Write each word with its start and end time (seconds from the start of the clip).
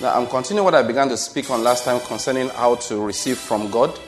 Now, 0.00 0.14
I'm 0.14 0.26
continuing 0.26 0.64
what 0.64 0.74
I 0.74 0.82
began 0.82 1.08
to 1.08 1.16
speak 1.16 1.50
on 1.50 1.62
last 1.62 1.84
time 1.84 2.00
concerning 2.00 2.48
how 2.48 2.76
to 2.76 3.04
receive 3.04 3.38
from 3.38 3.70
God. 3.70 3.98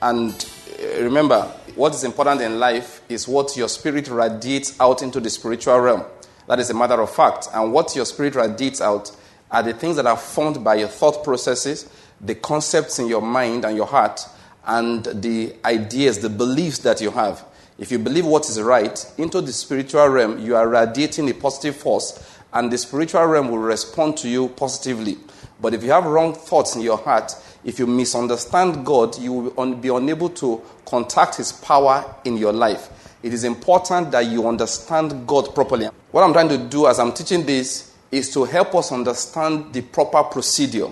And 0.00 0.32
uh, 0.80 1.02
remember, 1.02 1.42
what 1.74 1.94
is 1.94 2.04
important 2.04 2.40
in 2.40 2.58
life 2.58 3.02
is 3.08 3.26
what 3.26 3.56
your 3.56 3.68
spirit 3.68 4.08
radiates 4.08 4.78
out 4.80 5.02
into 5.02 5.20
the 5.20 5.30
spiritual 5.30 5.78
realm. 5.80 6.04
That 6.48 6.58
is 6.58 6.70
a 6.70 6.74
matter 6.74 7.00
of 7.00 7.10
fact. 7.10 7.48
And 7.54 7.72
what 7.72 7.94
your 7.96 8.04
spirit 8.04 8.34
radiates 8.34 8.80
out 8.80 9.10
are 9.50 9.62
the 9.62 9.72
things 9.72 9.96
that 9.96 10.06
are 10.06 10.16
formed 10.16 10.62
by 10.64 10.76
your 10.76 10.88
thought 10.88 11.24
processes, 11.24 11.88
the 12.20 12.34
concepts 12.34 12.98
in 12.98 13.06
your 13.06 13.22
mind 13.22 13.64
and 13.64 13.76
your 13.76 13.86
heart, 13.86 14.20
and 14.66 15.04
the 15.04 15.54
ideas, 15.64 16.20
the 16.20 16.30
beliefs 16.30 16.78
that 16.78 17.00
you 17.00 17.10
have. 17.10 17.44
If 17.78 17.90
you 17.90 17.98
believe 17.98 18.26
what 18.26 18.48
is 18.48 18.60
right, 18.60 19.12
into 19.18 19.40
the 19.40 19.52
spiritual 19.52 20.06
realm, 20.08 20.38
you 20.38 20.54
are 20.54 20.68
radiating 20.68 21.28
a 21.30 21.34
positive 21.34 21.76
force 21.76 22.31
and 22.52 22.70
the 22.70 22.78
spiritual 22.78 23.24
realm 23.24 23.50
will 23.50 23.58
respond 23.58 24.16
to 24.18 24.28
you 24.28 24.48
positively. 24.48 25.18
But 25.60 25.74
if 25.74 25.82
you 25.82 25.90
have 25.90 26.04
wrong 26.04 26.34
thoughts 26.34 26.76
in 26.76 26.82
your 26.82 26.98
heart, 26.98 27.32
if 27.64 27.78
you 27.78 27.86
misunderstand 27.86 28.84
God, 28.84 29.18
you 29.18 29.32
will 29.32 29.74
be 29.74 29.88
unable 29.88 30.28
to 30.30 30.60
contact 30.84 31.36
His 31.36 31.52
power 31.52 32.14
in 32.24 32.36
your 32.36 32.52
life. 32.52 32.88
It 33.22 33.32
is 33.32 33.44
important 33.44 34.10
that 34.10 34.26
you 34.26 34.48
understand 34.48 35.26
God 35.26 35.54
properly. 35.54 35.86
What 36.10 36.24
I'm 36.24 36.32
trying 36.32 36.48
to 36.48 36.58
do 36.58 36.88
as 36.88 36.98
I'm 36.98 37.12
teaching 37.12 37.46
this 37.46 37.94
is 38.10 38.32
to 38.34 38.44
help 38.44 38.74
us 38.74 38.90
understand 38.90 39.72
the 39.72 39.80
proper 39.80 40.24
procedure. 40.24 40.88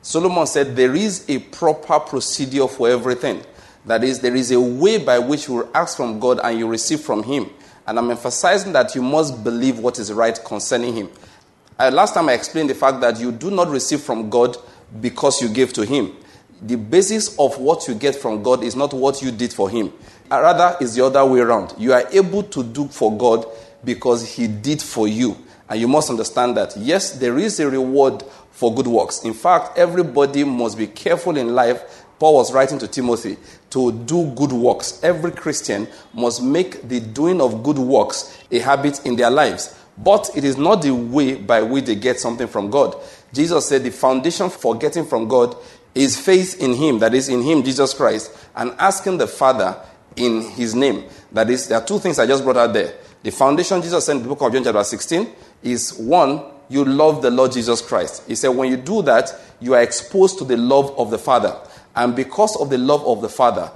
Solomon 0.00 0.46
said 0.46 0.74
there 0.74 0.94
is 0.94 1.28
a 1.28 1.38
proper 1.38 2.00
procedure 2.00 2.66
for 2.68 2.88
everything. 2.88 3.42
That 3.86 4.02
is, 4.02 4.20
there 4.20 4.34
is 4.34 4.50
a 4.50 4.60
way 4.60 4.98
by 4.98 5.18
which 5.18 5.46
you 5.46 5.54
will 5.54 5.70
ask 5.74 5.96
from 5.96 6.18
God 6.18 6.40
and 6.42 6.58
you 6.58 6.66
receive 6.66 7.00
from 7.00 7.22
Him. 7.22 7.50
And 7.86 7.98
I'm 7.98 8.10
emphasizing 8.10 8.72
that 8.72 8.94
you 8.94 9.02
must 9.02 9.44
believe 9.44 9.78
what 9.78 9.98
is 9.98 10.12
right 10.12 10.38
concerning 10.44 10.94
Him. 10.94 11.10
Uh, 11.78 11.90
last 11.92 12.14
time 12.14 12.28
I 12.28 12.32
explained 12.32 12.70
the 12.70 12.74
fact 12.74 13.00
that 13.00 13.18
you 13.18 13.32
do 13.32 13.50
not 13.50 13.68
receive 13.68 14.00
from 14.00 14.30
God 14.30 14.56
because 15.00 15.42
you 15.42 15.48
gave 15.48 15.72
to 15.74 15.84
Him. 15.84 16.14
The 16.62 16.76
basis 16.76 17.38
of 17.38 17.58
what 17.58 17.86
you 17.88 17.94
get 17.94 18.14
from 18.14 18.42
God 18.42 18.64
is 18.64 18.74
not 18.74 18.94
what 18.94 19.20
you 19.20 19.30
did 19.30 19.52
for 19.52 19.68
Him. 19.68 19.92
Uh, 20.30 20.40
rather, 20.40 20.76
is 20.80 20.94
the 20.94 21.04
other 21.04 21.24
way 21.24 21.40
around. 21.40 21.74
You 21.76 21.92
are 21.92 22.08
able 22.10 22.42
to 22.44 22.62
do 22.62 22.88
for 22.88 23.16
God 23.16 23.46
because 23.84 24.34
He 24.34 24.46
did 24.46 24.80
for 24.80 25.06
you. 25.06 25.36
And 25.68 25.80
you 25.80 25.88
must 25.88 26.10
understand 26.10 26.56
that, 26.56 26.76
yes, 26.76 27.12
there 27.18 27.38
is 27.38 27.58
a 27.60 27.68
reward 27.68 28.22
for 28.50 28.72
good 28.74 28.86
works. 28.86 29.24
In 29.24 29.34
fact, 29.34 29.76
everybody 29.76 30.44
must 30.44 30.78
be 30.78 30.86
careful 30.86 31.36
in 31.36 31.54
life 31.54 32.03
Paul 32.18 32.34
was 32.34 32.52
writing 32.52 32.78
to 32.78 32.88
Timothy 32.88 33.36
to 33.70 33.92
do 33.92 34.26
good 34.34 34.52
works. 34.52 35.00
Every 35.02 35.32
Christian 35.32 35.88
must 36.12 36.42
make 36.42 36.88
the 36.88 37.00
doing 37.00 37.40
of 37.40 37.62
good 37.62 37.78
works 37.78 38.38
a 38.50 38.58
habit 38.60 39.04
in 39.04 39.16
their 39.16 39.30
lives. 39.30 39.78
But 39.96 40.30
it 40.34 40.44
is 40.44 40.56
not 40.56 40.82
the 40.82 40.92
way 40.92 41.34
by 41.36 41.62
which 41.62 41.84
they 41.84 41.94
get 41.94 42.18
something 42.18 42.48
from 42.48 42.70
God. 42.70 42.96
Jesus 43.32 43.68
said 43.68 43.84
the 43.84 43.90
foundation 43.90 44.50
for 44.50 44.74
getting 44.76 45.04
from 45.04 45.28
God 45.28 45.56
is 45.94 46.18
faith 46.18 46.60
in 46.60 46.74
Him, 46.74 46.98
that 46.98 47.14
is, 47.14 47.28
in 47.28 47.42
Him, 47.42 47.62
Jesus 47.62 47.94
Christ, 47.94 48.36
and 48.56 48.72
asking 48.78 49.18
the 49.18 49.26
Father 49.26 49.80
in 50.16 50.42
His 50.42 50.74
name. 50.74 51.04
That 51.32 51.50
is, 51.50 51.68
there 51.68 51.78
are 51.78 51.84
two 51.84 51.98
things 51.98 52.18
I 52.18 52.26
just 52.26 52.42
brought 52.42 52.56
out 52.56 52.72
there. 52.72 52.94
The 53.22 53.30
foundation 53.30 53.80
Jesus 53.80 54.04
said 54.04 54.16
in 54.16 54.22
the 54.22 54.28
book 54.28 54.42
of 54.42 54.52
John, 54.52 54.64
chapter 54.64 54.84
16, 54.84 55.28
is 55.62 55.94
one, 55.94 56.42
you 56.68 56.84
love 56.84 57.22
the 57.22 57.30
Lord 57.30 57.52
Jesus 57.52 57.80
Christ. 57.80 58.24
He 58.26 58.34
said, 58.34 58.48
when 58.48 58.70
you 58.70 58.76
do 58.76 59.02
that, 59.02 59.32
you 59.60 59.74
are 59.74 59.82
exposed 59.82 60.38
to 60.38 60.44
the 60.44 60.56
love 60.56 60.98
of 60.98 61.10
the 61.10 61.18
Father. 61.18 61.56
And 61.96 62.16
because 62.16 62.56
of 62.56 62.70
the 62.70 62.78
love 62.78 63.04
of 63.06 63.22
the 63.22 63.28
Father, 63.28 63.70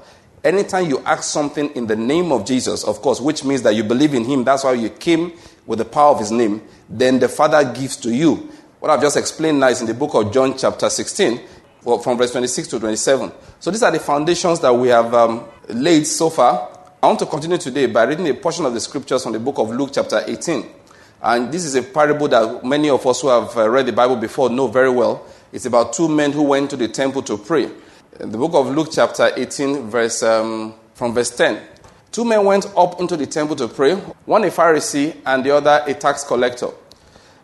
anytime 0.45 0.89
you 0.89 1.01
ask 1.01 1.25
something 1.25 1.71
in 1.71 1.87
the 1.87 1.97
name 1.97 2.33
of 2.33 2.45
Jesus, 2.45 2.85
of 2.85 3.01
course, 3.01 3.21
which 3.21 3.45
means 3.45 3.63
that 3.63 3.75
you 3.75 3.85
believe 3.85 4.15
in 4.15 4.25
Him, 4.25 4.45
that's 4.45 4.65
why 4.65 4.73
you 4.73 4.91
came 4.91 5.33
with 5.67 5.79
the 5.79 5.85
power 5.85 6.13
of 6.13 6.21
His 6.21 6.31
name, 6.31 6.63
then 6.89 7.19
the 7.19 7.29
Father 7.29 7.73
gives 7.73 7.97
to 7.99 8.15
you. 8.15 8.51
What 8.81 8.91
I've 8.91 9.01
just 9.01 9.17
explained 9.17 9.61
now 9.61 9.69
is 9.69 9.81
in 9.81 9.87
the 9.87 9.95
book 9.95 10.15
of 10.15 10.33
John, 10.33 10.57
chapter 10.57 10.89
16, 10.89 11.41
from 11.83 12.19
verse 12.19 12.33
26 12.33 12.69
to 12.69 12.81
27. 12.81 13.33
So 13.61 13.71
these 13.71 13.83
are 13.83 13.91
the 13.91 14.01
foundations 14.01 14.61
that 14.61 14.75
we 14.75 14.89
have 14.89 15.13
um, 15.15 15.49
laid 15.69 16.07
so 16.07 16.31
far. 16.31 16.71
I 17.03 17.07
want 17.07 17.19
to 17.21 17.27
continue 17.27 17.59
today 17.59 17.87
by 17.87 18.05
reading 18.05 18.29
a 18.29 18.35
portion 18.35 18.67
of 18.67 18.75
the 18.75 18.81
scriptures 18.81 19.23
from 19.23 19.33
the 19.33 19.41
book 19.41 19.59
of 19.59 19.71
Luke, 19.71 19.91
chapter 19.93 20.23
18. 20.27 20.67
And 21.23 21.53
this 21.53 21.65
is 21.65 21.75
a 21.75 21.83
parable 21.83 22.29
that 22.29 22.65
many 22.65 22.91
of 22.91 23.07
us 23.07 23.21
who 23.21 23.29
have 23.29 23.57
uh, 23.57 23.69
read 23.69 23.87
the 23.87 23.93
Bible 23.93 24.17
before 24.17 24.51
know 24.51 24.69
very 24.69 24.91
well. 24.91 25.27
It's 25.53 25.67
about 25.67 25.93
two 25.93 26.09
men 26.09 26.33
who 26.33 26.43
went 26.43 26.71
to 26.71 26.77
the 26.77 26.89
temple 26.89 27.23
to 27.23 27.37
pray. 27.37 27.71
In 28.21 28.33
the 28.33 28.39
book 28.39 28.55
of 28.55 28.75
Luke, 28.75 28.89
chapter 28.91 29.31
18, 29.37 29.91
verse, 29.91 30.25
um, 30.25 30.75
from 30.95 31.15
verse 31.15 31.31
10. 31.37 31.63
Two 32.11 32.25
men 32.25 32.45
went 32.45 32.67
up 32.77 32.99
into 33.01 33.17
the 33.17 33.27
temple 33.27 33.55
to 33.55 33.69
pray, 33.69 33.95
one 34.25 34.43
a 34.43 34.49
Pharisee 34.49 35.17
and 35.25 35.45
the 35.45 35.55
other 35.55 35.85
a 35.87 35.95
tax 35.95 36.25
collector. 36.25 36.71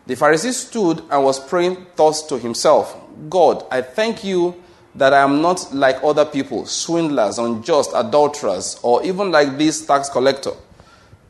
The 0.05 0.15
Pharisee 0.15 0.51
stood 0.51 1.01
and 1.09 1.23
was 1.23 1.39
praying 1.39 1.85
thus 1.95 2.23
to 2.23 2.37
himself 2.37 2.93
God, 3.29 3.63
I 3.71 3.81
thank 3.83 4.25
you 4.25 4.61
that 4.95 5.13
I 5.13 5.21
am 5.21 5.41
not 5.41 5.73
like 5.73 6.03
other 6.03 6.25
people, 6.25 6.65
swindlers, 6.65 7.39
unjust, 7.39 7.91
adulterers, 7.95 8.77
or 8.83 9.01
even 9.05 9.31
like 9.31 9.57
this 9.57 9.85
tax 9.85 10.09
collector. 10.09 10.51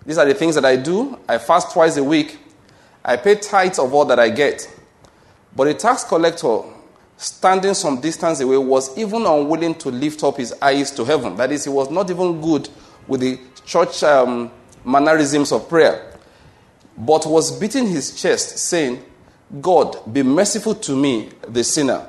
These 0.07 0.17
are 0.17 0.25
the 0.25 0.33
things 0.33 0.55
that 0.55 0.65
I 0.65 0.75
do. 0.75 1.19
I 1.29 1.37
fast 1.37 1.71
twice 1.71 1.97
a 1.97 2.03
week. 2.03 2.39
I 3.03 3.17
pay 3.17 3.35
tithes 3.35 3.77
of 3.77 3.93
all 3.93 4.05
that 4.05 4.17
I 4.17 4.29
get. 4.29 4.67
But 5.55 5.67
a 5.67 5.75
tax 5.75 6.03
collector, 6.03 6.61
standing 7.17 7.73
some 7.73 8.01
distance 8.01 8.39
away, 8.41 8.57
was 8.57 8.97
even 8.97 9.25
unwilling 9.25 9.75
to 9.75 9.89
lift 9.89 10.23
up 10.23 10.37
his 10.37 10.53
eyes 10.61 10.91
to 10.91 11.05
heaven. 11.05 11.35
That 11.35 11.51
is, 11.51 11.63
he 11.63 11.69
was 11.69 11.89
not 11.89 12.09
even 12.09 12.41
good 12.41 12.69
with 13.07 13.21
the 13.21 13.39
church 13.65 14.03
um, 14.03 14.51
mannerisms 14.83 15.51
of 15.51 15.69
prayer, 15.69 16.13
but 16.97 17.25
was 17.25 17.57
beating 17.59 17.87
his 17.87 18.19
chest, 18.19 18.57
saying, 18.57 19.03
God, 19.61 19.97
be 20.11 20.23
merciful 20.23 20.75
to 20.75 20.95
me, 20.95 21.29
the 21.47 21.63
sinner. 21.63 22.07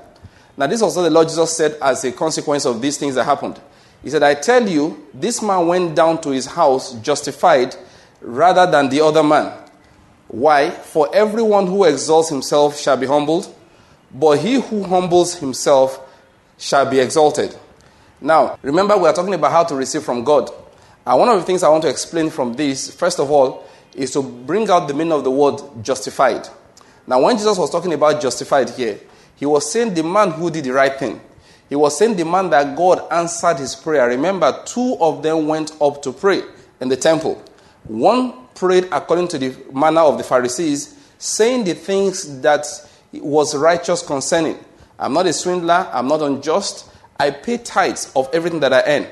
Now, 0.57 0.67
this 0.67 0.81
was 0.81 0.97
what 0.97 1.03
the 1.03 1.11
Lord 1.11 1.29
Jesus 1.29 1.55
said 1.57 1.77
as 1.83 2.03
a 2.05 2.13
consequence 2.13 2.65
of 2.65 2.81
these 2.81 2.97
things 2.97 3.15
that 3.15 3.25
happened. 3.25 3.61
He 4.03 4.11
said, 4.11 4.23
I 4.23 4.35
tell 4.35 4.67
you, 4.67 5.07
this 5.13 5.43
man 5.43 5.67
went 5.67 5.95
down 5.95 6.21
to 6.23 6.31
his 6.31 6.47
house 6.47 6.95
justified 7.01 7.77
rather 8.21 8.71
than 8.71 8.89
the 8.89 9.01
other 9.03 9.23
man. 9.23 9.53
Why? 10.29 10.71
For 10.71 11.15
everyone 11.15 11.67
who 11.67 11.85
exalts 11.85 12.29
himself 12.29 12.79
shall 12.79 12.97
be 12.97 13.07
humbled, 13.07 13.55
but 14.13 14.39
he 14.39 14.61
who 14.61 14.85
humbles 14.85 15.35
himself 15.37 16.01
shall 16.59 16.89
be 16.89 17.01
exalted. 17.01 17.57
Now, 18.21 18.59
remember, 18.63 18.97
we 18.97 19.09
are 19.09 19.13
talking 19.13 19.35
about 19.35 19.53
how 19.53 19.65
to 19.65 19.75
receive 19.75 20.03
from 20.03 20.25
God. 20.25 20.51
And 21.07 21.19
one 21.19 21.29
of 21.29 21.39
the 21.39 21.45
things 21.45 21.63
I 21.63 21.69
want 21.69 21.83
to 21.83 21.89
explain 21.89 22.31
from 22.31 22.55
this, 22.55 22.93
first 22.95 23.21
of 23.21 23.31
all, 23.31 23.69
is 23.95 24.11
to 24.13 24.23
bring 24.23 24.69
out 24.71 24.89
the 24.89 24.95
meaning 24.95 25.13
of 25.13 25.25
the 25.25 25.31
word 25.31 25.61
justified. 25.83 26.49
Now, 27.07 27.21
when 27.23 27.37
Jesus 27.37 27.59
was 27.59 27.71
talking 27.71 27.93
about 27.93 28.21
justified 28.21 28.71
here, 28.71 28.99
he 29.37 29.47
was 29.47 29.71
saying 29.71 29.95
the 29.95 30.03
man 30.03 30.33
who 30.33 30.51
did 30.51 30.65
the 30.65 30.73
right 30.73 30.99
thing. 30.99 31.21
He 31.69 31.77
was 31.77 31.99
saying 31.99 32.17
the 32.17 32.25
man 32.25 32.51
that 32.51 32.77
God 32.77 33.07
answered 33.11 33.59
his 33.59 33.75
prayer. 33.75 34.09
Remember, 34.09 34.63
two 34.65 34.97
of 35.01 35.23
them 35.23 35.47
went 35.47 35.73
up 35.81 36.03
to 36.03 36.13
pray 36.13 36.43
in 36.81 36.89
the 36.89 36.97
temple. 36.97 37.43
One 37.85 38.47
prayed 38.55 38.89
according 38.91 39.29
to 39.29 39.39
the 39.39 39.57
manner 39.73 40.01
of 40.01 40.19
the 40.19 40.25
Pharisees, 40.25 40.97
saying 41.19 41.65
the 41.65 41.75
things 41.75 42.41
that 42.41 42.67
was 43.21 43.57
righteous 43.57 44.03
concerning. 44.03 44.59
I'm 44.99 45.13
not 45.13 45.27
a 45.27 45.33
swindler, 45.33 45.89
I'm 45.93 46.09
not 46.09 46.23
unjust. 46.23 46.91
I 47.19 47.31
pay 47.31 47.59
tithes 47.59 48.13
of 48.15 48.29
everything 48.33 48.61
that 48.61 48.73
I 48.73 48.83
earn. 48.87 49.07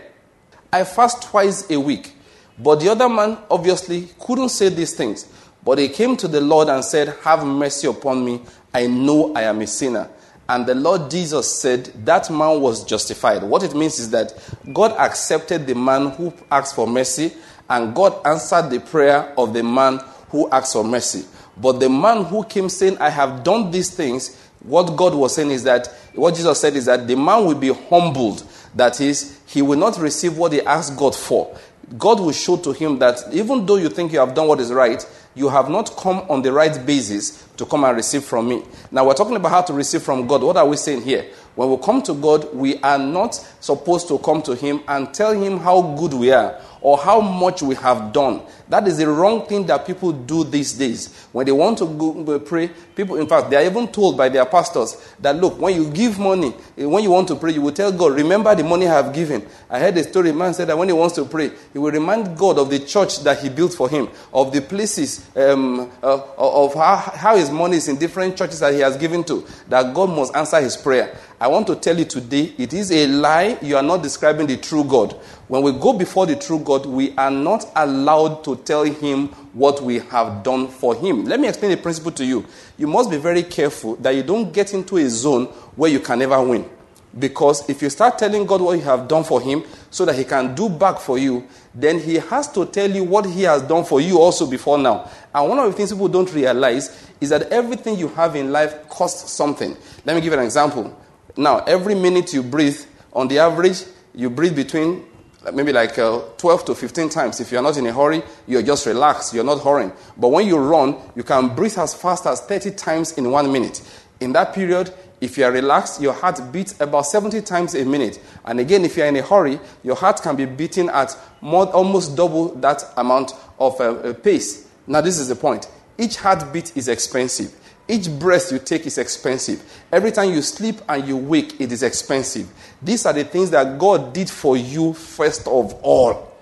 I 0.72 0.84
fast 0.84 1.22
twice 1.22 1.70
a 1.70 1.78
week. 1.78 2.12
But 2.59 2.81
the 2.81 2.91
other 2.91 3.09
man 3.09 3.38
obviously 3.50 4.09
couldn't 4.19 4.50
say 4.50 4.69
these 4.69 4.94
things. 4.94 5.26
But 5.64 5.78
he 5.78 5.88
came 5.88 6.16
to 6.19 6.28
the 6.28 6.41
Lord 6.41 6.69
and 6.69 6.84
said, 6.84 7.16
Have 7.22 7.44
mercy 7.44 7.87
upon 7.87 8.25
me. 8.25 8.43
I 8.72 8.87
know 8.87 9.34
I 9.34 9.43
am 9.43 9.60
a 9.60 9.66
sinner. 9.66 10.10
And 10.48 10.66
the 10.66 10.75
Lord 10.75 11.10
Jesus 11.10 11.60
said 11.60 11.87
that 12.04 12.31
man 12.31 12.60
was 12.60 12.84
justified. 12.84 13.43
What 13.43 13.62
it 13.62 13.75
means 13.75 13.98
is 13.98 14.10
that 14.10 14.34
God 14.72 14.93
accepted 14.93 15.66
the 15.66 15.75
man 15.75 16.10
who 16.10 16.34
asked 16.50 16.75
for 16.75 16.87
mercy, 16.87 17.32
and 17.70 17.94
God 17.94 18.20
answered 18.26 18.69
the 18.69 18.81
prayer 18.81 19.32
of 19.38 19.54
the 19.54 19.62
man 19.62 20.00
who 20.28 20.50
asked 20.50 20.75
for 20.75 20.84
mercy. 20.84 21.25
But 21.56 21.81
the 21.81 21.88
man 21.88 22.25
who 22.25 22.44
came 22.44 22.69
saying, 22.69 22.98
I 22.98 23.10
have 23.10 23.44
done 23.44 23.70
these 23.70 23.90
things, 23.90 24.40
what 24.61 24.96
God 24.96 25.14
was 25.14 25.34
saying 25.34 25.50
is 25.50 25.64
that, 25.64 25.88
what 26.14 26.34
Jesus 26.34 26.61
said 26.61 26.75
is 26.75 26.87
that 26.87 27.06
the 27.06 27.17
man 27.17 27.44
will 27.44 27.55
be 27.55 27.73
humbled. 27.73 28.44
That 28.75 29.00
is, 29.00 29.38
he 29.46 29.62
will 29.62 29.78
not 29.78 29.99
receive 29.99 30.37
what 30.37 30.52
he 30.52 30.62
asked 30.62 30.96
God 30.96 31.14
for. 31.14 31.56
God 31.99 32.19
will 32.19 32.32
show 32.32 32.56
to 32.56 32.73
him 32.73 32.99
that 32.99 33.20
even 33.32 33.67
though 33.67 33.76
you 33.76 33.88
think 33.88 34.12
you 34.12 34.19
have 34.19 34.34
done 34.34 34.49
what 34.49 34.58
is 34.58 34.73
right, 34.73 35.06
you 35.34 35.49
have 35.49 35.69
not 35.69 35.96
come 35.96 36.19
on 36.31 36.43
the 36.43 36.52
right 36.52 36.84
basis 36.87 37.46
to 37.56 37.67
come 37.67 37.84
and 37.84 37.96
receive 37.96 38.25
from 38.25 38.49
me. 38.49 38.62
Now, 38.90 39.06
we're 39.06 39.14
talking 39.14 39.37
about 39.37 39.50
how 39.50 39.62
to 39.62 39.73
receive 39.73 40.02
from 40.02 40.26
God. 40.26 40.43
What 40.43 40.56
are 40.56 40.67
we 40.67 40.76
saying 40.76 41.02
here? 41.02 41.26
When 41.55 41.70
we 41.70 41.76
come 41.78 42.02
to 42.02 42.14
God, 42.14 42.55
we 42.55 42.78
are 42.81 42.99
not 42.99 43.34
supposed 43.61 44.08
to 44.08 44.19
come 44.19 44.43
to 44.43 44.55
Him 44.55 44.81
and 44.88 45.12
tell 45.12 45.32
Him 45.32 45.58
how 45.58 45.82
good 45.96 46.14
we 46.14 46.32
are 46.32 46.61
or 46.84 46.98
how 46.98 47.19
much 47.19 47.62
we 47.62 47.75
have 47.75 48.12
done. 48.12 48.42
That 48.69 48.86
is 48.86 48.98
the 48.98 49.08
wrong 49.08 49.46
thing 49.46 49.64
that 49.66 49.86
people 49.86 50.12
do 50.12 50.44
these 50.44 50.75
days. 50.75 51.26
When 51.32 51.46
they 51.46 51.52
want 51.52 51.78
to 51.78 51.86
go 51.86 52.38
pray, 52.38 52.69
people, 52.94 53.16
in 53.16 53.26
fact, 53.26 53.48
they 53.48 53.56
are 53.56 53.64
even 53.64 53.88
told 53.88 54.19
by 54.19 54.28
their 54.28 54.44
pastors 54.44 54.94
that 55.20 55.34
look, 55.36 55.58
when 55.58 55.75
you 55.75 55.90
give 55.90 56.19
money, 56.19 56.54
eh, 56.76 56.84
when 56.84 57.02
you 57.02 57.10
want 57.10 57.28
to 57.28 57.36
pray, 57.36 57.52
you 57.52 57.62
will 57.62 57.72
tell 57.72 57.90
God, 57.90 58.12
remember 58.12 58.54
the 58.54 58.64
money 58.64 58.86
I 58.86 59.02
have 59.02 59.14
given. 59.14 59.46
I 59.70 59.81
heard 59.81 59.96
a 59.96 60.04
story, 60.04 60.28
a 60.28 60.34
man 60.34 60.52
said 60.52 60.69
that 60.69 60.76
when 60.76 60.88
he 60.88 60.92
wants 60.92 61.14
to 61.14 61.25
pray, 61.25 61.52
he 61.72 61.78
will 61.78 61.90
remind 61.90 62.36
God 62.36 62.58
of 62.58 62.69
the 62.69 62.81
church 62.81 63.20
that 63.20 63.38
he 63.38 63.48
built 63.48 63.72
for 63.72 63.88
him, 63.88 64.10
of 64.34 64.52
the 64.52 64.60
places, 64.60 65.26
um, 65.37 65.90
uh, 66.02 66.20
of 66.37 66.75
how, 66.75 66.96
how 66.96 67.37
his 67.37 67.50
money 67.50 67.78
is 67.78 67.88
in 67.88 67.96
different 67.96 68.37
churches 68.37 68.60
that 68.60 68.75
he 68.75 68.80
has 68.80 68.98
given 68.98 69.25
to, 69.25 69.46
that 69.69 69.94
God 69.94 70.10
must 70.10 70.37
answer 70.37 70.60
his 70.60 70.76
prayer. 70.76 71.16
I 71.40 71.48
want 71.48 71.66
to 71.66 71.75
tell 71.75 71.98
you 71.98 72.04
today, 72.04 72.54
it 72.56 72.72
is 72.72 72.92
a 72.92 73.08
lie. 73.08 73.58
You 73.60 73.76
are 73.76 73.82
not 73.82 74.02
describing 74.02 74.46
the 74.46 74.56
true 74.56 74.84
God. 74.84 75.12
When 75.48 75.62
we 75.62 75.72
go 75.72 75.92
before 75.92 76.26
the 76.26 76.36
true 76.36 76.60
God, 76.60 76.86
we 76.86 77.14
are 77.16 77.31
not 77.31 77.66
allowed 77.75 78.44
to 78.44 78.56
tell 78.56 78.84
him 78.84 79.28
what 79.52 79.82
we 79.82 79.98
have 79.98 80.44
done 80.44 80.69
for 80.69 80.94
him. 80.94 81.25
Let 81.25 81.40
me 81.40 81.48
explain 81.48 81.72
the 81.72 81.76
principle 81.76 82.12
to 82.12 82.25
you. 82.25 82.46
You 82.78 82.86
must 82.86 83.10
be 83.10 83.16
very 83.16 83.42
careful 83.42 83.96
that 83.96 84.14
you 84.14 84.22
don't 84.22 84.52
get 84.52 84.75
into 84.75 84.96
a 84.96 85.08
zone 85.08 85.46
where 85.76 85.90
you 85.90 85.98
can 85.98 86.20
never 86.20 86.40
win. 86.40 86.70
Because 87.19 87.69
if 87.69 87.82
you 87.82 87.90
start 87.90 88.19
telling 88.19 88.46
God 88.46 88.60
what 88.60 88.78
you 88.78 88.84
have 88.84 89.06
done 89.06 89.22
for 89.25 89.40
him 89.40 89.64
so 89.90 90.04
that 90.04 90.14
he 90.14 90.25
can 90.25 90.54
do 90.54 90.69
back 90.69 90.98
for 90.98 91.19
you, 91.19 91.46
then 91.75 91.98
he 91.98 92.14
has 92.16 92.50
to 92.52 92.66
tell 92.66 92.90
you 92.90 93.04
what 93.04 93.26
he 93.26 93.42
has 93.42 93.62
done 93.62 93.84
for 93.84 94.00
you 94.00 94.20
also 94.20 94.46
before 94.46 94.78
now. 94.78 95.10
And 95.34 95.48
one 95.48 95.58
of 95.58 95.66
the 95.66 95.72
things 95.72 95.92
people 95.92 96.08
don't 96.08 96.32
realize 96.32 97.08
is 97.20 97.30
that 97.30 97.42
everything 97.52 97.98
you 97.98 98.08
have 98.08 98.34
in 98.34 98.50
life 98.50 98.88
costs 98.88 99.30
something. 99.32 99.76
Let 100.04 100.14
me 100.14 100.22
give 100.22 100.32
you 100.32 100.38
an 100.38 100.44
example. 100.44 100.96
Now, 101.36 101.58
every 101.60 101.94
minute 101.94 102.32
you 102.32 102.42
breathe, 102.42 102.81
on 103.12 103.28
the 103.28 103.38
average, 103.38 103.82
you 104.14 104.31
breathe 104.31 104.56
between 104.56 105.04
maybe 105.52 105.72
like 105.72 105.98
uh, 105.98 106.20
12 106.38 106.64
to 106.66 106.75
15 106.75 107.08
times. 107.08 107.40
If 107.40 107.52
you're 107.52 107.62
not 107.62 107.76
in 107.76 107.86
a 107.86 107.92
hurry, 107.92 108.22
you're 108.46 108.62
just 108.62 108.86
relaxed, 108.86 109.34
you're 109.34 109.44
not 109.44 109.62
hurrying. 109.62 109.92
But 110.16 110.28
when 110.28 110.46
you 110.46 110.58
run, 110.58 110.96
you 111.14 111.22
can 111.22 111.54
breathe 111.54 111.78
as 111.78 111.94
fast 111.94 112.26
as 112.26 112.40
30 112.42 112.72
times 112.72 113.12
in 113.12 113.31
one 113.31 113.52
minute. 113.52 113.82
In 114.20 114.32
that 114.32 114.54
period, 114.54 114.92
if 115.20 115.36
you 115.36 115.44
are 115.44 115.52
relaxed, 115.52 116.00
your 116.00 116.12
heart 116.12 116.40
beats 116.52 116.81
about 116.81 117.06
70 117.06 117.42
times 117.42 117.75
a 117.75 117.84
minute. 117.84 118.20
And 118.44 118.60
again, 118.60 118.84
if 118.84 118.96
you're 118.96 119.06
in 119.06 119.16
a 119.16 119.22
hurry, 119.22 119.58
your 119.82 119.96
heart 119.96 120.22
can 120.22 120.37
be 120.37 120.44
beating 120.44 120.88
at 120.88 121.16
more, 121.40 121.66
almost 121.72 122.16
double 122.16 122.54
that 122.56 122.84
amount 122.96 123.32
of 123.58 123.80
uh, 123.80 123.84
uh 123.84 124.12
pace. 124.14 124.69
Now, 124.87 125.00
this 125.00 125.19
is 125.19 125.28
the 125.28 125.37
point. 125.37 125.69
Each 125.98 126.16
heartbeat 126.16 126.76
is 126.76 126.88
expensive. 126.88 127.54
Each 127.86 128.08
breath 128.08 128.50
you 128.50 128.58
take 128.58 128.86
is 128.86 128.96
expensive. 128.96 129.62
Every 129.92 130.10
time 130.10 130.31
you 130.31 130.40
sleep 130.40 130.76
and 130.88 131.06
you 131.06 131.16
wake, 131.16 131.60
it 131.60 131.70
is 131.70 131.82
expensive. 131.82 132.48
These 132.81 133.04
are 133.04 133.12
the 133.12 133.25
things 133.25 133.50
that 133.50 133.78
God 133.78 134.14
did 134.14 134.31
for 134.31 134.56
you 134.56 134.94
first 134.94 135.46
of 135.46 135.75
all. 135.82 136.32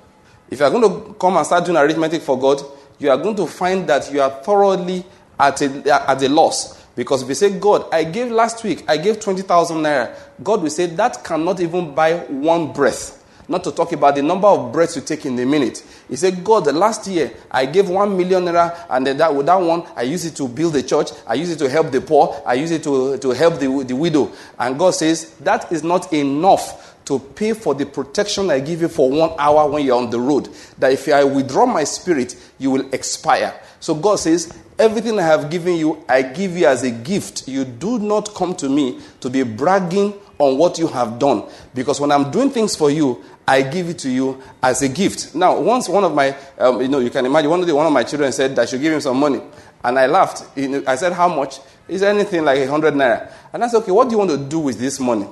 If 0.51 0.61
you 0.61 0.67
are 0.67 0.71
going 0.71 0.83
to 0.83 1.15
come 1.15 1.37
and 1.37 1.45
start 1.47 1.65
doing 1.65 1.77
arithmetic 1.77 2.23
for 2.23 2.39
God, 2.39 2.61
you 2.99 3.11
are 3.11 3.17
going 3.17 3.35
to 3.37 3.47
find 3.47 3.89
that 3.89 4.13
you 4.13 4.21
are 4.21 4.31
thoroughly 4.31 5.05
at 5.39 5.61
a, 5.63 6.11
at 6.11 6.23
a 6.23 6.29
loss. 6.29 6.81
Because 6.95 7.23
if 7.23 7.29
you 7.29 7.35
say, 7.35 7.59
God, 7.59 7.87
I 7.93 8.05
gave 8.05 8.31
last 8.31 8.63
week, 8.63 8.85
I 8.87 8.97
gave 8.99 9.19
20,000 9.19 9.79
naira, 9.79 10.15
God 10.43 10.63
will 10.63 10.71
say, 10.71 10.87
that 10.87 11.25
cannot 11.25 11.59
even 11.61 11.95
buy 11.95 12.19
one 12.19 12.73
breath. 12.73 13.22
Not 13.49 13.65
to 13.65 13.73
talk 13.73 13.93
about 13.93 14.15
the 14.15 14.23
number 14.23 14.47
of 14.47 14.73
breaths 14.73 14.97
you 14.97 15.03
take 15.03 15.27
in 15.27 15.39
a 15.39 15.45
minute. 15.45 15.85
He 16.09 16.17
said, 16.17 16.45
God, 16.45 16.67
last 16.75 17.07
year 17.07 17.33
I 17.51 17.67
gave 17.67 17.89
one 17.89 18.17
million 18.17 18.45
naira, 18.45 18.87
and 18.89 19.07
that, 19.07 19.35
with 19.35 19.47
that 19.47 19.57
one, 19.61 19.85
I 19.97 20.03
used 20.03 20.27
it 20.27 20.37
to 20.37 20.49
build 20.49 20.75
the 20.75 20.83
church, 20.83 21.11
I 21.27 21.35
used 21.35 21.53
it 21.53 21.59
to 21.59 21.69
help 21.69 21.91
the 21.91 22.01
poor, 22.01 22.41
I 22.47 22.55
used 22.55 22.73
it 22.73 22.83
to, 22.85 23.19
to 23.19 23.31
help 23.31 23.59
the, 23.59 23.85
the 23.87 23.95
widow. 23.95 24.33
And 24.59 24.79
God 24.79 24.95
says, 24.95 25.35
that 25.41 25.71
is 25.73 25.83
not 25.83 26.13
enough 26.13 26.91
to 27.05 27.19
pay 27.19 27.53
for 27.53 27.75
the 27.75 27.85
protection 27.85 28.49
I 28.51 28.61
give 28.61 28.81
you 28.81 28.89
for 28.89 29.11
one 29.11 29.33
hour 29.39 29.69
when 29.69 29.85
you're 29.85 29.99
on 29.99 30.11
the 30.11 30.21
road. 30.21 30.49
That 30.79 30.93
if 30.93 31.09
I 31.09 31.25
withdraw 31.25 31.67
my 31.67 31.85
spirit, 31.85 32.37
you 32.59 32.71
will 32.71 32.95
expire. 32.95 33.61
So 33.81 33.95
God 33.95 34.17
says, 34.17 34.57
Everything 34.79 35.19
I 35.19 35.23
have 35.23 35.51
given 35.51 35.77
you, 35.77 36.03
I 36.09 36.23
give 36.23 36.57
you 36.57 36.67
as 36.67 36.83
a 36.83 36.91
gift. 36.91 37.47
You 37.47 37.65
do 37.65 37.99
not 37.99 38.35
come 38.35 38.55
to 38.57 38.69
me 38.69 39.01
to 39.21 39.29
be 39.29 39.43
bragging 39.43 40.15
on 40.39 40.59
what 40.59 40.79
you 40.79 40.89
have 40.89 41.19
done. 41.19 41.45
Because 41.75 42.01
when 42.01 42.11
I'm 42.11 42.31
doing 42.31 42.51
things 42.51 42.75
for 42.75 42.91
you, 42.91 43.23
I 43.47 43.63
give 43.63 43.89
it 43.89 43.99
to 44.01 44.11
you 44.11 44.41
as 44.63 44.83
a 44.83 44.89
gift. 44.89 45.35
Now, 45.35 45.61
once 45.61 45.89
one 45.89 46.05
of 46.05 46.15
my, 46.15 46.37
um, 46.59 46.81
you 46.81 46.89
know, 46.89 47.01
you 47.01 47.11
can 47.11 47.27
imagine, 47.27 47.51
one 47.51 47.67
day 47.67 47.73
one 47.73 47.87
of 47.87 47.93
my 47.93 48.05
children 48.05 48.31
said 48.33 48.55
that 48.57 48.63
I 48.63 48.67
should 48.67 48.81
give 48.81 48.93
him 48.93 49.01
some 49.01 49.19
money. 49.19 49.41
And 49.85 49.99
I 49.99 50.07
laughed. 50.07 50.45
I 50.57 50.95
said, 50.95 51.13
How 51.13 51.29
much? 51.29 51.59
He 51.89 51.99
said, 51.99 52.15
Anything 52.15 52.45
like 52.45 52.59
a 52.59 52.67
hundred 52.67 52.95
naira. 52.95 53.33
And 53.53 53.65
I 53.65 53.69
said, 53.69 53.79
Okay, 53.79 53.91
what 53.91 54.09
do 54.09 54.13
you 54.13 54.19
want 54.19 54.31
to 54.31 54.39
do 54.39 54.61
with 54.61 54.79
this 54.79 55.01
money? 55.01 55.27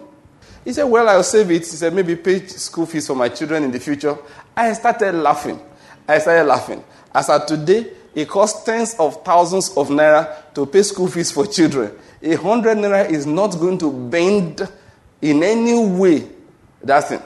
He 0.64 0.72
said, 0.72 0.84
Well, 0.84 1.08
I'll 1.08 1.22
save 1.22 1.50
it. 1.50 1.58
He 1.58 1.64
said, 1.64 1.94
Maybe 1.94 2.16
pay 2.16 2.44
school 2.46 2.86
fees 2.86 3.06
for 3.06 3.14
my 3.14 3.28
children 3.28 3.62
in 3.62 3.70
the 3.70 3.78
future. 3.78 4.18
I 4.56 4.72
started 4.72 5.14
laughing. 5.14 5.60
I 6.08 6.18
started 6.18 6.44
laughing. 6.44 6.82
As 7.14 7.28
of 7.30 7.46
today, 7.46 7.92
it 8.14 8.28
costs 8.28 8.64
tens 8.64 8.94
of 8.98 9.24
thousands 9.24 9.68
of 9.76 9.88
naira 9.88 10.52
to 10.54 10.66
pay 10.66 10.82
school 10.82 11.06
fees 11.06 11.30
for 11.30 11.46
children. 11.46 11.92
A 12.22 12.34
hundred 12.34 12.78
naira 12.78 13.08
is 13.08 13.24
not 13.24 13.52
going 13.58 13.78
to 13.78 13.92
bend 13.92 14.68
in 15.22 15.42
any 15.42 15.86
way 15.86 16.28
that 16.82 17.08
thing. 17.08 17.22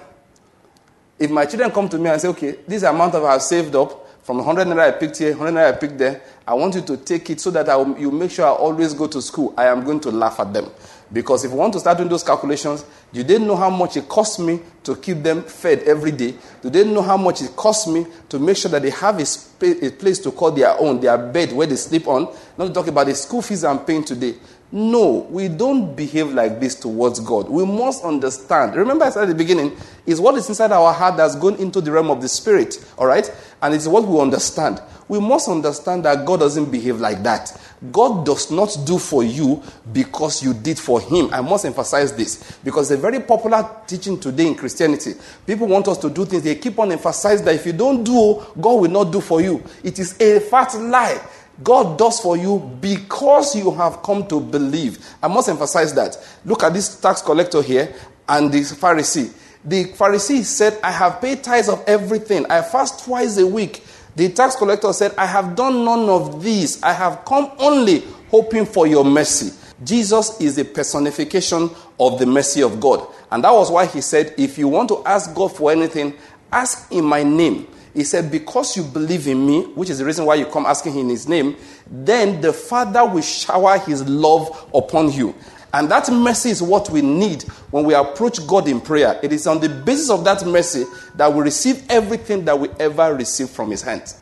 If 1.18 1.30
my 1.30 1.46
children 1.46 1.70
come 1.70 1.88
to 1.88 1.98
me 1.98 2.10
and 2.10 2.20
say, 2.20 2.28
okay, 2.28 2.56
this 2.66 2.82
amount 2.82 3.14
of 3.14 3.24
I 3.24 3.32
have 3.32 3.42
saved 3.42 3.74
up 3.76 4.04
from 4.24 4.38
100 4.38 4.66
naira 4.66 4.88
I 4.88 4.90
picked 4.92 5.18
here, 5.18 5.36
100 5.36 5.52
naira 5.52 5.74
I 5.74 5.78
picked 5.78 5.98
there, 5.98 6.22
I 6.46 6.54
want 6.54 6.74
you 6.74 6.80
to 6.82 6.96
take 6.96 7.28
it 7.30 7.40
so 7.40 7.50
that 7.50 7.68
I 7.68 7.76
will, 7.76 7.96
you 7.98 8.10
make 8.10 8.30
sure 8.30 8.46
I 8.46 8.50
always 8.50 8.94
go 8.94 9.06
to 9.06 9.22
school. 9.22 9.54
I 9.56 9.66
am 9.66 9.84
going 9.84 10.00
to 10.00 10.10
laugh 10.10 10.40
at 10.40 10.52
them. 10.52 10.70
Because 11.12 11.44
if 11.44 11.52
you 11.52 11.56
want 11.56 11.74
to 11.74 11.80
start 11.80 11.98
doing 11.98 12.08
those 12.08 12.24
calculations, 12.24 12.84
you 13.12 13.22
didn't 13.22 13.46
know 13.46 13.54
how 13.54 13.70
much 13.70 13.96
it 13.96 14.08
costs 14.08 14.38
me 14.38 14.60
to 14.82 14.96
keep 14.96 15.22
them 15.22 15.42
fed 15.42 15.82
every 15.84 16.10
day. 16.10 16.34
You 16.62 16.70
didn't 16.70 16.92
know 16.92 17.02
how 17.02 17.16
much 17.16 17.42
it 17.42 17.54
costs 17.54 17.86
me 17.86 18.06
to 18.30 18.38
make 18.38 18.56
sure 18.56 18.70
that 18.70 18.82
they 18.82 18.90
have 18.90 19.18
a, 19.20 19.26
sp- 19.28 19.80
a 19.82 19.90
place 19.90 20.18
to 20.20 20.32
call 20.32 20.50
their 20.50 20.76
own, 20.80 21.00
their 21.00 21.16
bed 21.16 21.52
where 21.52 21.66
they 21.66 21.76
sleep 21.76 22.08
on. 22.08 22.34
Not 22.58 22.68
to 22.68 22.72
talk 22.72 22.88
about 22.88 23.06
the 23.06 23.14
school 23.14 23.42
fees 23.42 23.62
I'm 23.62 23.84
paying 23.84 24.04
today. 24.04 24.34
No, 24.74 25.24
we 25.30 25.46
don't 25.46 25.94
behave 25.94 26.32
like 26.32 26.58
this 26.58 26.74
towards 26.74 27.20
God. 27.20 27.48
We 27.48 27.64
must 27.64 28.02
understand. 28.02 28.74
Remember, 28.74 29.04
I 29.04 29.10
said 29.10 29.22
at 29.22 29.28
the 29.28 29.34
beginning, 29.36 29.76
is 30.04 30.20
what 30.20 30.34
is 30.34 30.48
inside 30.48 30.72
our 30.72 30.92
heart 30.92 31.16
that's 31.16 31.36
gone 31.36 31.54
into 31.60 31.80
the 31.80 31.92
realm 31.92 32.10
of 32.10 32.20
the 32.20 32.28
spirit, 32.28 32.84
all 32.98 33.06
right? 33.06 33.32
And 33.62 33.72
it's 33.72 33.86
what 33.86 34.04
we 34.04 34.18
understand. 34.18 34.82
We 35.06 35.20
must 35.20 35.48
understand 35.48 36.04
that 36.06 36.26
God 36.26 36.40
doesn't 36.40 36.72
behave 36.72 36.98
like 36.98 37.22
that. 37.22 37.56
God 37.92 38.26
does 38.26 38.50
not 38.50 38.76
do 38.84 38.98
for 38.98 39.22
you 39.22 39.62
because 39.92 40.42
you 40.42 40.52
did 40.52 40.78
for 40.78 41.00
Him. 41.00 41.28
I 41.32 41.40
must 41.40 41.64
emphasize 41.66 42.12
this 42.12 42.58
because 42.64 42.90
it's 42.90 42.98
a 42.98 43.00
very 43.00 43.20
popular 43.20 43.68
teaching 43.86 44.18
today 44.18 44.48
in 44.48 44.56
Christianity. 44.56 45.14
People 45.46 45.68
want 45.68 45.86
us 45.86 45.98
to 45.98 46.10
do 46.10 46.24
things, 46.24 46.42
they 46.42 46.56
keep 46.56 46.76
on 46.80 46.90
emphasizing 46.90 47.44
that 47.44 47.54
if 47.54 47.64
you 47.64 47.74
don't 47.74 48.02
do, 48.02 48.44
God 48.60 48.80
will 48.80 48.90
not 48.90 49.12
do 49.12 49.20
for 49.20 49.40
you. 49.40 49.62
It 49.84 50.00
is 50.00 50.20
a 50.20 50.40
fat 50.40 50.74
lie. 50.74 51.20
God 51.62 51.98
does 51.98 52.20
for 52.20 52.36
you 52.36 52.58
because 52.80 53.54
you 53.54 53.70
have 53.72 54.02
come 54.02 54.26
to 54.26 54.40
believe. 54.40 54.98
I 55.22 55.28
must 55.28 55.48
emphasize 55.48 55.94
that. 55.94 56.16
Look 56.44 56.62
at 56.62 56.74
this 56.74 57.00
tax 57.00 57.22
collector 57.22 57.62
here 57.62 57.94
and 58.28 58.50
this 58.50 58.72
Pharisee. 58.72 59.32
The 59.64 59.84
Pharisee 59.86 60.42
said, 60.42 60.78
I 60.82 60.90
have 60.90 61.20
paid 61.20 61.42
tithes 61.42 61.68
of 61.68 61.82
everything. 61.86 62.44
I 62.46 62.62
fast 62.62 63.04
twice 63.04 63.38
a 63.38 63.46
week. 63.46 63.84
The 64.16 64.28
tax 64.28 64.56
collector 64.56 64.92
said, 64.92 65.14
I 65.16 65.26
have 65.26 65.56
done 65.56 65.84
none 65.84 66.08
of 66.08 66.42
these. 66.42 66.82
I 66.82 66.92
have 66.92 67.24
come 67.24 67.50
only 67.58 68.04
hoping 68.30 68.66
for 68.66 68.86
your 68.86 69.04
mercy. 69.04 69.52
Jesus 69.82 70.40
is 70.40 70.58
a 70.58 70.64
personification 70.64 71.70
of 71.98 72.18
the 72.18 72.26
mercy 72.26 72.62
of 72.62 72.80
God. 72.80 73.06
And 73.30 73.42
that 73.44 73.52
was 73.52 73.70
why 73.70 73.86
he 73.86 74.00
said, 74.00 74.34
If 74.36 74.58
you 74.58 74.68
want 74.68 74.88
to 74.90 75.02
ask 75.04 75.34
God 75.34 75.56
for 75.56 75.72
anything, 75.72 76.14
ask 76.52 76.90
in 76.92 77.04
my 77.04 77.22
name. 77.22 77.66
He 77.94 78.04
said, 78.04 78.30
Because 78.30 78.76
you 78.76 78.82
believe 78.82 79.26
in 79.28 79.46
me, 79.46 79.62
which 79.74 79.88
is 79.88 79.98
the 79.98 80.04
reason 80.04 80.26
why 80.26 80.34
you 80.34 80.46
come 80.46 80.66
asking 80.66 80.98
in 80.98 81.08
his 81.08 81.28
name, 81.28 81.56
then 81.86 82.40
the 82.40 82.52
Father 82.52 83.06
will 83.06 83.22
shower 83.22 83.78
his 83.78 84.06
love 84.08 84.68
upon 84.74 85.12
you. 85.12 85.34
And 85.72 85.90
that 85.90 86.10
mercy 86.10 86.50
is 86.50 86.62
what 86.62 86.90
we 86.90 87.02
need 87.02 87.42
when 87.70 87.84
we 87.84 87.94
approach 87.94 88.44
God 88.46 88.68
in 88.68 88.80
prayer. 88.80 89.18
It 89.22 89.32
is 89.32 89.46
on 89.46 89.60
the 89.60 89.68
basis 89.68 90.10
of 90.10 90.24
that 90.24 90.44
mercy 90.46 90.84
that 91.16 91.32
we 91.32 91.42
receive 91.42 91.84
everything 91.88 92.44
that 92.44 92.58
we 92.58 92.68
ever 92.78 93.14
receive 93.14 93.50
from 93.50 93.70
his 93.70 93.82
hands. 93.82 94.20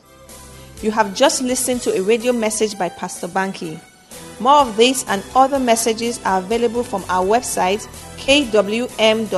You 0.80 0.90
have 0.90 1.14
just 1.14 1.42
listened 1.42 1.82
to 1.82 1.94
a 1.96 2.02
radio 2.02 2.32
message 2.32 2.78
by 2.78 2.88
Pastor 2.88 3.28
Banky. 3.28 3.80
More 4.40 4.60
of 4.60 4.76
these 4.76 5.04
and 5.08 5.22
other 5.36 5.58
messages 5.58 6.20
are 6.24 6.38
available 6.38 6.82
from 6.82 7.04
our 7.08 7.24
website 7.24 7.86
kwm.com.ng. 8.16 9.32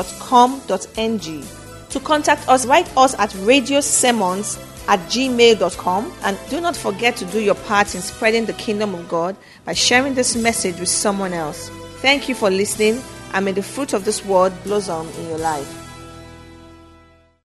To 1.94 2.00
contact 2.00 2.48
us, 2.48 2.66
write 2.66 2.90
us 2.96 3.14
at 3.20 3.30
radiosermons 3.30 4.58
at 4.88 4.98
gmail.com 5.08 6.12
and 6.24 6.38
do 6.50 6.60
not 6.60 6.74
forget 6.76 7.14
to 7.18 7.24
do 7.26 7.40
your 7.40 7.54
part 7.54 7.94
in 7.94 8.00
spreading 8.00 8.46
the 8.46 8.52
kingdom 8.54 8.96
of 8.96 9.08
God 9.08 9.36
by 9.64 9.74
sharing 9.74 10.14
this 10.14 10.34
message 10.34 10.80
with 10.80 10.88
someone 10.88 11.32
else. 11.32 11.68
Thank 11.98 12.28
you 12.28 12.34
for 12.34 12.50
listening 12.50 13.00
and 13.32 13.44
may 13.44 13.52
the 13.52 13.62
fruit 13.62 13.92
of 13.92 14.04
this 14.04 14.24
word 14.24 14.52
blossom 14.64 15.08
in 15.20 15.28
your 15.28 15.38
life. 15.38 15.83